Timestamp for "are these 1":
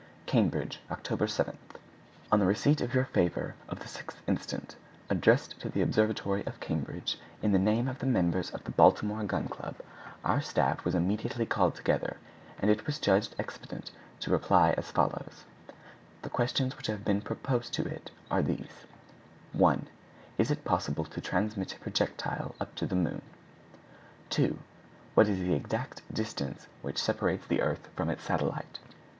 18.31-19.85